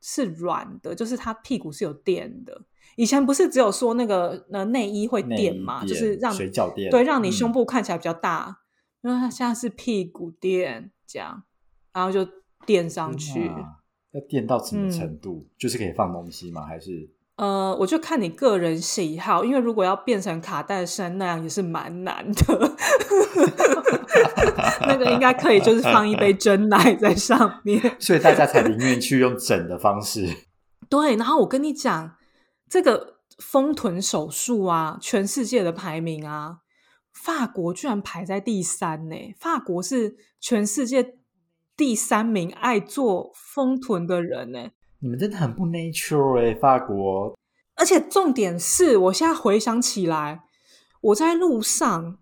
[0.00, 2.62] 是软的，就是它屁股是有垫的。
[2.96, 8.61] 以前不是只有说那个呃内衣会垫嘛，就是让水饺垫对，让你嗯胸部看起来比较大。
[9.02, 11.42] 因为它现在是屁股垫这样，
[11.92, 12.26] 然后就
[12.66, 13.50] 垫上去。
[14.12, 15.48] 要垫到什么嗯程度？
[15.58, 16.66] 就是可以放东西吗？
[16.66, 22.76] 还是呃，我就看你个人喜好，因为如果要变成卡戴珊那样也是蛮难的。
[24.86, 27.80] 那个应该可以，就是放一杯 真奶在上面。
[27.98, 30.28] 所以大家才宁愿去用整的方式？
[30.90, 32.14] 对，然后我跟你讲，
[32.68, 36.58] 这个丰臀手术啊，全世界的排名啊，
[37.12, 39.16] 法国居然排在第三呢。
[39.38, 41.16] 法国是全世界
[41.76, 44.70] 第三名爱做丰臀的人呢。
[45.00, 47.36] 你们真的很不 nature 哎、法国
[47.74, 50.44] 而且重点是我现在回想起来，
[51.00, 52.18] 我在路上，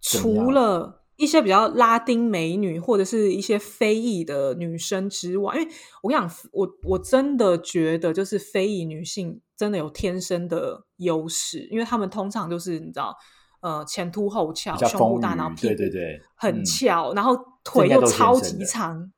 [0.00, 5.68] 除了一些比较拉丁美女或者是一些非裔的女生之外，因为
[6.02, 13.16] 我跟你讲，我我真的觉得就是非裔女性真的有天生的优势，因为她们通常就是你知道，
[13.62, 19.10] 呃，前凸后翘，胸部大，然后屁股对对对很嗯翘，然后腿又超级长，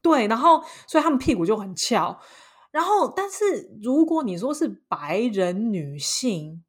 [0.00, 2.18] 对，然后所以他们屁股就很翘。
[2.70, 6.62] 然后，但是如果你说是白人女性，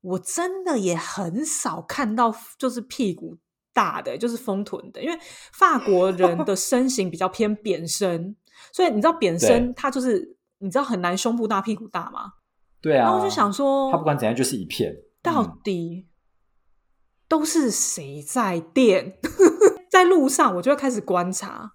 [0.00, 3.36] 我真的也很少看到就是屁股
[3.72, 5.16] 大的，就是丰臀的，因为
[5.52, 8.34] 法国人的 身形比较偏扁身，
[8.72, 12.32] 所以你知道扁身它就是你知道很难胸部大屁股大吗？
[12.80, 14.92] 对啊，然后我就想说，他不管怎样就是一片，
[15.22, 16.08] 到嗯底
[17.32, 19.16] 都是谁在垫？
[19.90, 21.72] 在路上我就会开始观察，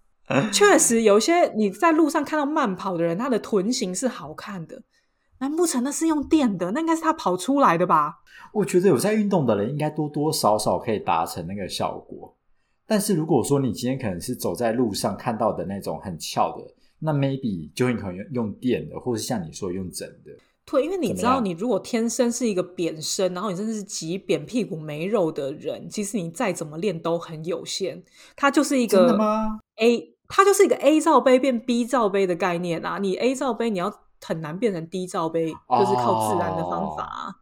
[0.54, 4.84] 确实有些你在路上看到慢跑的人，他的臀型是好看的，
[5.40, 6.70] 难不成那是用垫的？
[6.74, 8.20] 那应该是他跑出来的吧？
[8.54, 12.38] 我觉得有在运动的人应该多多少少可以达成那个效果。
[12.86, 16.64] 但是如果说你今天可能是走在路上看到的那种很翘的，
[17.00, 20.32] 那 maybe 就很可能用用垫的，或是像你说用整的。
[20.70, 28.04] 对，因为你知道，你如果天生是一个扁身，然后你真的是极扁屁股没肉的人，其实你再怎么练都很有限。
[28.36, 32.98] 它就是一真的个吗？A，它就是一个 A 罩杯变 B 罩杯的概念啊。
[32.98, 33.90] 你 A 罩杯，你要
[34.22, 37.36] 很难变成 D 罩杯，就是靠自然的方法啊。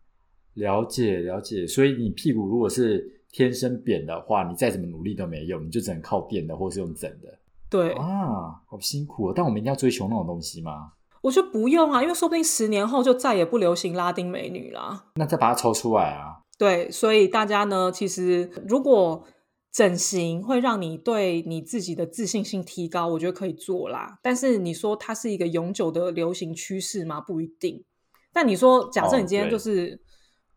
[0.54, 7.40] 了解了解，所以你屁股如果是天生扁的话，你再怎么努力都没用，你就只能靠垫的或是用整的
[7.72, 9.34] 对，啊，好辛苦哦。
[9.36, 10.92] 但我们一定要追求那种东西吗？
[11.26, 15.06] 我觉得不用啊，因为说不定十年后就再也不流行拉丁美女啦。
[15.16, 16.36] 那再把它抽出来啊。
[16.56, 19.26] 对，所以大家呢，其实如果
[19.72, 24.20] 整形会让你对你自己的自信心提高，我觉得可以做啦。
[24.22, 27.20] 但是你说它是一个永久的流行趋势吗？
[27.20, 27.84] 不一定。
[28.32, 30.00] 但你说，假设哦你今天就是、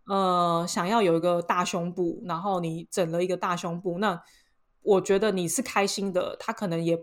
[0.06, 4.20] 呃想要有一个大胸部，然后你整了一个大胸部，那
[4.82, 6.98] 我觉得你是开心的，他可能也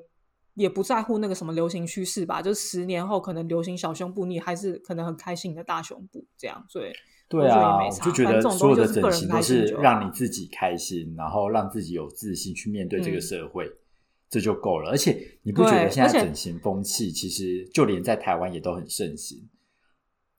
[0.55, 6.91] 也不在乎那个什么流行趋势吧，就是十年后可能流行小胸部，你还是可能很开心你的大胸部这样，所以
[7.27, 13.69] 对啊，我就觉得所有的整形都是让你自己开心，然后让自己有自信去面对这个嗯社会，
[14.29, 14.89] 这就够了。
[14.91, 19.49] 而且你不觉得现在整形风气其实就连在台湾也都很盛行？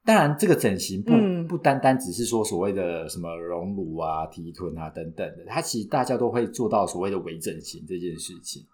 [0.05, 8.65] 当然，这个整形不、嗯不单单只是说所谓的什么隆乳啊、提臀啊等等的，它其实大家都会做到所谓的微整形这件事情。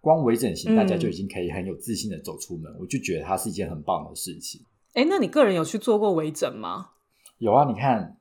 [0.00, 4.60] 光微整形，大家就嗯已经可以很有自信的走出门，我就觉得它是一件很棒的事情。
[4.94, 6.88] 哎，那你个人有去做过微整吗？
[7.38, 8.16] 有啊，你看，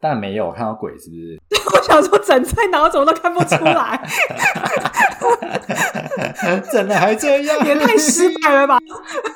[0.00, 1.40] 但没有看到鬼是不是？
[1.74, 4.08] 我想说整在哪，我怎么都看不出来，
[6.72, 8.78] 整的还这样，也太失败了吧！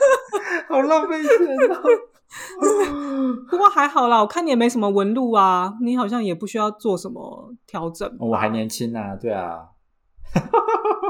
[0.68, 1.30] 好浪费钱
[1.72, 1.82] 啊。
[3.48, 8.14] 不过还好啦，我看你也没什么纹路啊，你好像也不需要做什么调整。
[8.18, 9.68] 我还年轻啊，对啊，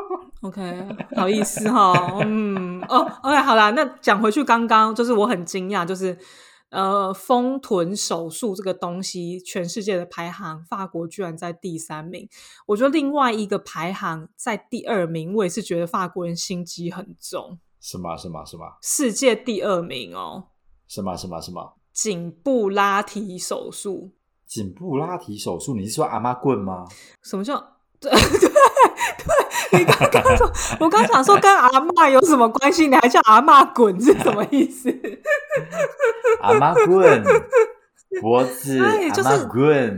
[0.42, 1.92] OK，好意思哈，
[2.25, 6.16] 嗯，哦，OK，好啦，那讲回去，刚刚就是我很惊讶，就是
[6.71, 12.29] 呃，丰臀手术这个东西，全世界的排行，法国居然在第三名。
[12.66, 20.49] 我觉得另外一个排行在第二名，我也是觉得法国人心机很重，什么什么什么世界第二名哦，
[20.87, 24.12] 什么什么什么颈部拉提手术。
[24.47, 25.75] 颈部拉提手术？
[25.75, 26.85] 你是说阿妈棍吗？
[27.23, 27.59] 什么叫
[27.99, 28.53] 对对对？
[29.72, 32.87] 你刚刚说，我刚想说跟阿嬷有什么关系？
[32.87, 34.88] 你还叫阿嬷滚是什么意思？
[36.40, 37.24] 阿妈滚，
[38.20, 39.96] 脖子， 对就是阿妈滚。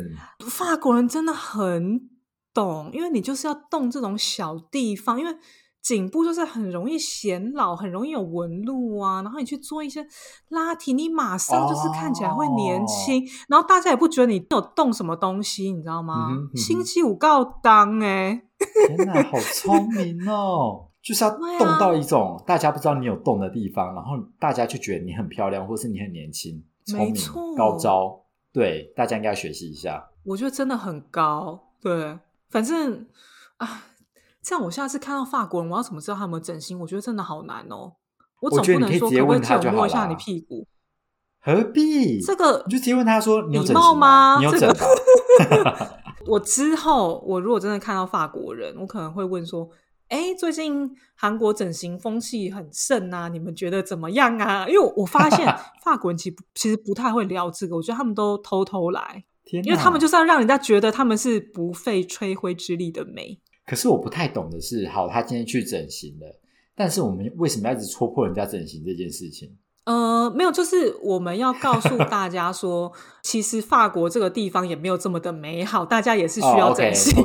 [0.49, 2.01] 法国人真的很
[2.55, 5.37] 懂，因为你就是要动这种小地方，因为
[5.83, 9.23] 颈部就是很容易显老，很容易有纹路啊。
[9.23, 10.07] 然后你去做一些
[10.49, 16.29] 拉提，你马上就是看起来会年轻，然后大家也不觉得你有动什么东西，你知道吗？
[16.55, 18.43] 星期五告当哎、
[18.89, 20.89] 天哪，好聪明哦！
[21.01, 27.15] 就是要动到一种大家不知道你有动的地方，然后大家就觉得你很漂亮，或是你很年轻、聪明、
[27.57, 28.21] 高招。
[28.53, 30.09] 对，大家应该学习一下。
[30.25, 31.59] 我觉得真的很高。
[31.81, 32.19] 对，
[32.51, 33.07] 反正
[33.59, 33.85] 啊，
[34.43, 36.79] 这样我下次看到法国人，我要怎么知道他们整形？
[36.81, 37.93] 我觉得真的好难哦。
[38.41, 40.67] 我总不能说可不可以问他就好借我摸一下你屁股？
[41.41, 42.21] 何必？
[42.21, 44.85] 这个你就直接问他说：“你有整形吗你有整吧？”
[46.27, 49.69] 我之后，我如果真的看到法国人，我可能会问说
[50.09, 55.47] ：“哎，最近韩国整形风气很盛啊，你们觉得怎么样啊？”因为我我发现
[55.85, 63.41] 法国人其实不其实不太会聊这个，我觉得他们都偷偷来，因为他们就是要让人家觉得他们是不费吹灰之力的美。
[63.67, 66.41] 可是我不太懂的是，好，他今天去整形了，
[66.75, 69.57] 但是我们为什么要一直戳破人家整形这件事情？
[69.89, 77.25] 呃，没有，就是我们要告诉 大家说，其实法国这个地方也没有这么的美好，大家也是需要整形。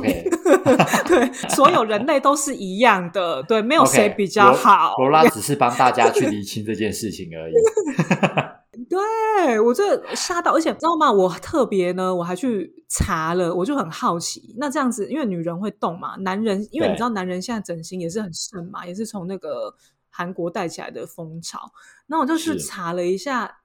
[1.06, 4.94] 对，所有人类都是一样的，对，没有谁比较好。
[4.96, 7.52] 罗罗拉只是帮大家去厘清这件事情而已。
[8.88, 11.12] 对我这吓到，而且知道吗？
[11.12, 14.54] 我特别呢，我还去查了，我就很好奇。
[14.56, 19.74] 那这样子，因为女人会动嘛，男人因为你知道，男人现在整形也是很盛嘛，也是从那个
[20.16, 21.72] 韩国带起来的风潮。
[22.06, 23.58] 那我就去查了一下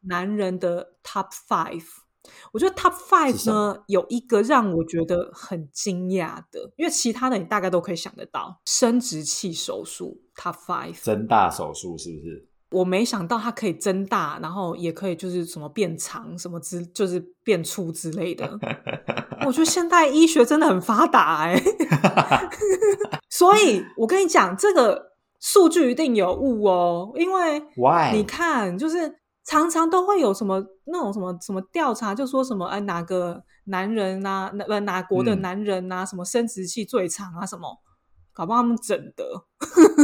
[0.00, 1.84] 男人的 Top Five。
[2.52, 11.00] 我觉得 Top Five 呢，有一个让我觉得很惊讶的，因为其他的你大概都可以想得到，生殖器手术 Top Five。
[11.02, 12.48] 增大手术是不是？
[12.70, 18.58] 我没想到它可以增大，然后也可以就是什么变长，什么之就是变粗之类的。
[19.44, 21.62] 我觉得现代医学真的很发达哎、
[23.28, 25.11] 所以我跟你讲，这个
[25.42, 28.12] 数据一定有误哦，因为 Why？
[28.14, 29.12] 你看，就是
[29.44, 37.68] 常常都会有什么那种什么什么调查，就说什么哎哪个男人呐、哪呃哪国的嗯男人呐、什么生殖器最长啊什么，
[38.32, 39.24] 搞不好他们整的。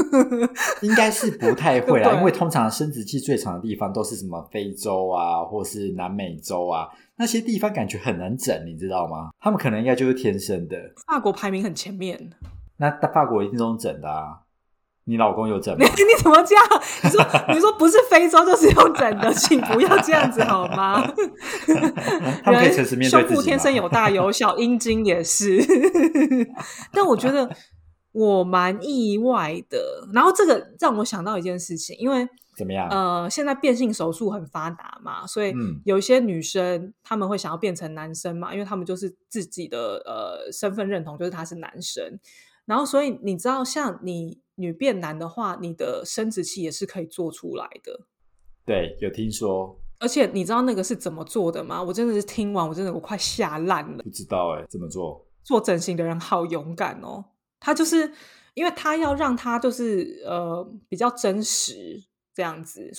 [0.83, 9.31] 应该是不太会啦， 因为通常生殖器最长的地方都是什么非洲啊，或是南美洲啊，那些地方感觉很难整，你知道吗？
[9.39, 10.77] 他们可能应该就是天生的。
[11.07, 12.31] 法国排名很前面，
[12.79, 14.41] 那法国一定都整的啊。
[15.09, 15.91] 你老公有整你吗？
[15.97, 16.65] 你怎么这样？
[17.03, 21.01] 你说你说不是非洲就是用整的，请不要这样子好吗？
[22.45, 25.59] 他们可以诚实面对自己吗胸部天生有大有小，阴茎也是。
[26.93, 27.49] 但我觉得
[28.13, 30.07] 我蛮意外的。
[30.13, 32.87] 然后这个让我想到一件事情，因为怎么样？
[32.91, 42.21] 呃，现在变性手术很发达嘛，所以嗯有一些女生她们会想要变成男生嘛，因为她们就是自己的呃身份认同就是他是男生。
[42.67, 48.01] 然后，所以你知道，像你女变男的话，你的生殖器也是可以做出来的。
[48.67, 49.81] 对，有听说。
[50.01, 51.83] 而且你知道那个是怎么做的吗？
[51.83, 54.03] 我真的是听完，我真的我快吓烂了。
[54.03, 55.27] 不知道哎，怎么做？
[55.43, 57.25] 做整形的人好勇敢哦，
[57.59, 58.13] 他就是
[58.55, 62.05] 因为他要让他就是呃比较真实
[62.35, 62.93] 这样子，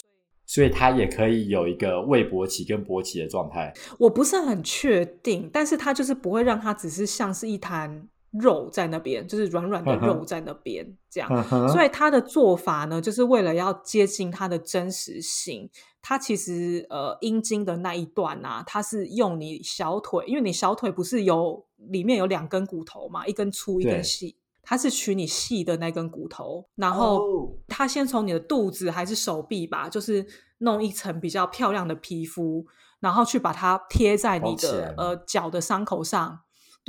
[0.45, 3.73] 所以他也可以有一个未勃起跟勃起的状态。
[3.99, 8.09] 我不是很确定，但是他就是不会让他只是像是一滩。
[8.31, 11.69] 肉在那边，就是软软的肉在那边，这样。
[11.69, 15.69] 所以他的做法呢，就是为了要接近它的真实性。
[16.01, 24.37] 它其实呃，阴茎的那一段啊，它是用你小腿，因为你小腿不是有里面有两根骨头嘛，一根粗，一根细。
[24.63, 30.25] 它是取你细的那根骨头，然后它先从你的肚子还是手臂吧，就是
[30.59, 32.65] 弄一层比较漂亮的皮肤，
[32.99, 36.39] 然后去把它贴在你的呃脚的伤口上。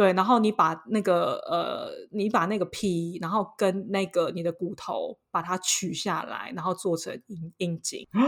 [0.00, 8.24] 对，然后你把那个呃，你把那个皮，然后跟那个你的骨头把它取下来，然后做成阴阴茎啊，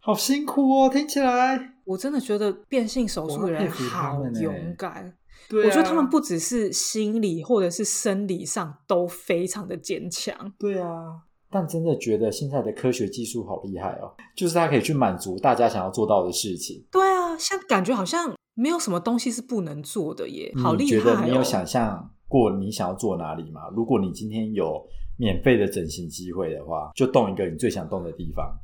[0.00, 5.16] 好辛苦哦，听起来我真的觉得变性手术的人好勇敢。
[5.48, 10.52] 对，我觉得他们不只是心理或者是生理上都非常的坚强。
[10.58, 16.84] 对啊，但真的觉得现在的科学技术好厉害哦，就是它可以去满足大家想要做到的事情。
[16.90, 18.34] 对啊，像感觉好像。
[18.56, 20.90] 没有什么东西是不能做的耶，好厉害！
[20.90, 23.68] 觉得你有想象过你想要做哪里吗？
[23.76, 24.82] 如果你今天有
[25.18, 28.56] 免费的整形机会的话，就动一个你最想动的地方。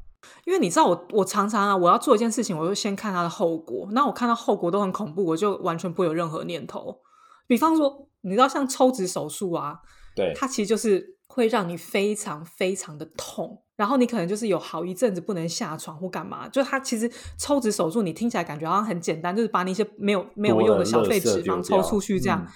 [0.47, 3.87] 因为你知道，我我常常啊，我要做一件事情，我就先看它的后果。
[3.93, 7.01] 那我看到后果都很恐怖，我就完全不会有任何念头。
[7.47, 9.79] 比方说，你知道像抽脂手术啊，
[10.17, 13.63] 对，它其实就是会让你非常非常的痛。
[13.83, 22.47] 然后你可能就是有好一阵子不能下床或干嘛，就它其实抽脂手术，你听起来感觉好像很简单，就是把你一些没有没有用的小废脂肪抽出去这样。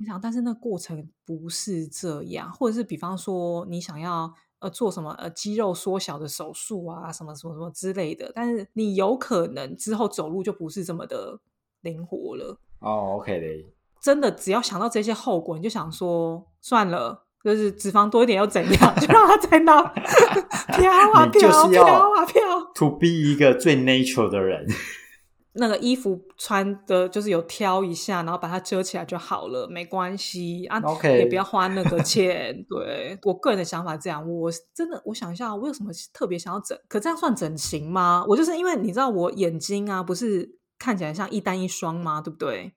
[0.00, 11.38] 你想，但是那过程不是这样，或者是比方说你想要呃做什么呃肌肉缩小的手术啊，什么什么什么之类的，但是你有可能之后走路就不是这么的
[11.82, 12.58] 灵活了。
[12.80, 13.72] 哦，OK 嘞，
[14.02, 17.26] 真的只要想到这些后果，你就想说算了。
[17.42, 18.94] 就是脂肪多一点又怎样？
[19.00, 19.82] 就让它在那
[20.76, 22.40] 飘啊飘，飘啊飘。
[22.74, 24.66] To be 一个最 natural 的人，
[25.54, 30.80] 那个衣服穿的就是有挑一下，然后把它遮起来就好了，没关系啊。
[30.84, 32.54] OK，也不要花那个钱。
[32.68, 36.78] 对我个人的想法这样，我真的我想一下，我有什么特别想要整？
[36.88, 38.24] 可这样算整形吗？
[38.28, 42.20] 我就是因为你知道我眼睛啊，不是看起来像一单一双吗？
[42.20, 42.72] 对不对？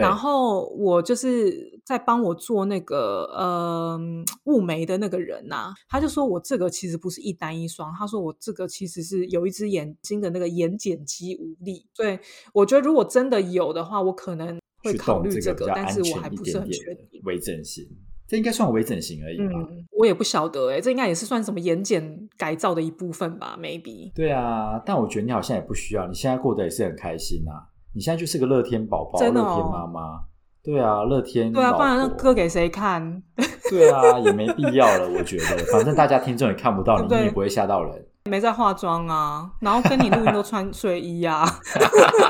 [0.00, 3.98] 然后我就是在帮我做那个呃
[4.44, 12.18] 雾眉的那个人呐，他就说我这个其实不是一单一双，他说我这个其实是有一只眼睛的那个眼睑肌无力，对
[12.52, 17.20] 我觉得如果真的有的话，我可能会考虑这个，但是我还不是很确定。
[17.24, 17.84] 微整形，
[18.26, 19.68] 这应该算微整形而已吧？
[19.90, 24.12] 我也不晓得哎，这应该也是算什么眼睑改造的一部分吧？maybe。
[24.14, 27.66] 对啊，但我觉得你好像也不需要，你现在过得也是很开心啊。
[27.98, 30.20] 你现在就是个乐天宝宝，乐天妈妈，
[30.62, 33.20] 对啊，乐天，对啊，不然那歌给谁看？
[33.68, 38.06] 对啊，也没必要了，我觉得，反正大家听众也看不到 你，你也不会吓到人。
[38.30, 41.44] 没在化妆啊，然后跟你录音都穿睡衣啊。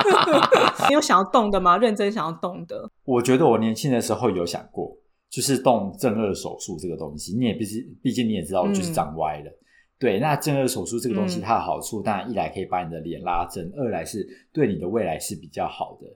[0.88, 1.76] 你有想要动的吗？
[1.76, 2.88] 认真想要动的？
[3.04, 4.90] 我觉得我年轻的时候有想过，
[5.28, 7.36] 就是动正颚手术这个东西。
[7.36, 9.50] 你也毕竟，毕竟你也知道，我就是长歪了。
[9.98, 16.06] 对，那正颚手术这个东西，它的好处当然一来可以把你的脸拉正，二来是对你的未来是比较好的。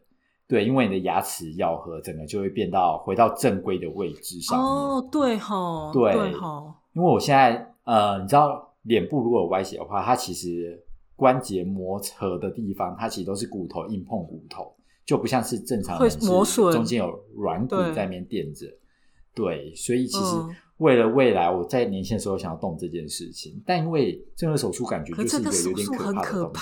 [0.46, 4.66] 对，因为你的牙齿咬合整个就会变到回到正规的位置上面。
[4.66, 6.72] 哦，对哈，对哈。
[6.92, 10.80] 因为我现在呃，你知道脸部如果有歪斜的话，它其实
[11.16, 14.72] 关节磨合的地方，它其实都是骨头硬碰骨头，
[15.04, 18.66] 就不像是正常会磨损，中间有软骨在那边垫着。
[19.34, 20.36] 对，所以其实。
[20.82, 26.52] 为了未来，我在年轻的时候想要动这件事情，但因为这个手术感觉就是一个有点可怕的东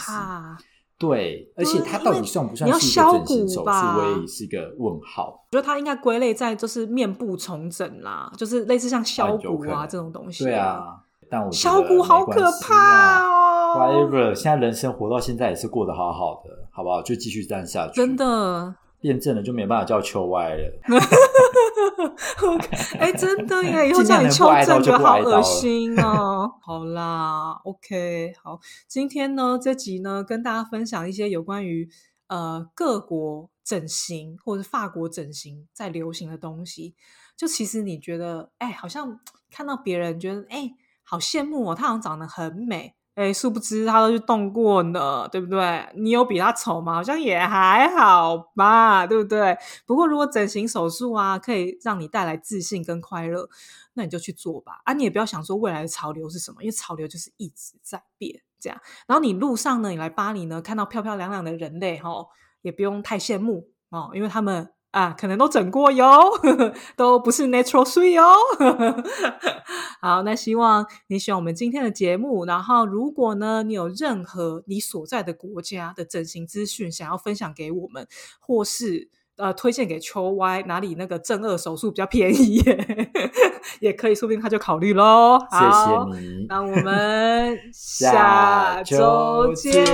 [0.58, 0.64] 西。
[0.98, 5.46] 对，而且它到底算不算是一个整形手术，我也是一个问号。
[5.50, 10.44] 我觉得它应该归类在就是面部重整啦，就是类似像削骨啊这种东西。
[10.44, 10.96] 对啊，
[11.30, 13.78] 但我削骨好可怕哦。
[13.78, 17.00] Whatever，现在人生活到现在也是过得好好的，好不好？
[17.00, 17.94] 就继续这样下去。
[17.94, 18.74] 真的。
[19.00, 20.72] 变正了就没办法叫秋歪了。
[22.98, 23.88] 哎，真的耶！
[23.88, 26.50] 以后叫你秋正就好恶心哦。
[26.62, 28.58] 好啦，OK，好，
[28.88, 31.88] 今天呢这集呢跟大家分享一些有关于
[32.28, 36.94] 呃各国整形或者法国整形在流行的东西。
[37.36, 39.18] 就其实你觉得，哎，好像
[39.50, 40.72] 看到别人觉得，哎，
[41.02, 42.94] 好羡慕哦，他好像长得很美。
[43.14, 45.86] 哎，殊不知他都去动过呢，对不对？
[45.94, 46.94] 你有比他丑吗？
[46.94, 49.56] 好像也还好吧，对不对？
[49.84, 53.48] 不过如果整形手术啊，可以让你带来自信跟快乐，
[53.94, 54.80] 那你就去做吧。
[54.84, 58.80] 啊，你也不要想说未来的潮流是什么，因为潮流就是一直在变，这样。
[59.06, 62.26] 然后你路上呢，你来巴黎呢，看到漂漂亮亮的人类哈，
[62.62, 66.20] 也不用太羡慕哦，因为他们啊，可能都整过哟，
[66.96, 68.34] 都不是 natural three 哦。
[70.00, 72.44] 好，那希望你喜欢我们今天的节目。
[72.44, 78.08] 然后，如果呢，你有任何你所在的国家的整形资讯想要分享给我们，
[78.40, 82.60] 或是呃推荐给秋 Y 哪里那个正颚手术比较便宜，
[83.80, 85.38] 也可以，说不定他就考虑喽。
[85.52, 89.84] 谢谢你，那我们下周见。